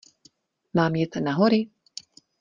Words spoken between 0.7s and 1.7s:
Mám jet na hory?